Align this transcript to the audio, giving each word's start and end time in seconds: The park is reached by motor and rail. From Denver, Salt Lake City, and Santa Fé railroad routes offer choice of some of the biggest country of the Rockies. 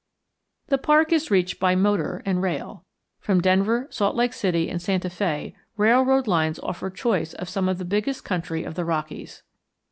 The 0.69 0.79
park 0.79 1.13
is 1.13 1.29
reached 1.29 1.59
by 1.59 1.75
motor 1.75 2.23
and 2.25 2.41
rail. 2.41 2.83
From 3.19 3.39
Denver, 3.39 3.85
Salt 3.91 4.15
Lake 4.15 4.33
City, 4.33 4.67
and 4.67 4.81
Santa 4.81 5.09
Fé 5.09 5.53
railroad 5.77 6.27
routes 6.27 6.57
offer 6.63 6.89
choice 6.89 7.35
of 7.35 7.47
some 7.47 7.69
of 7.69 7.77
the 7.77 7.85
biggest 7.85 8.25
country 8.25 8.63
of 8.63 8.73
the 8.73 8.83
Rockies. 8.83 9.43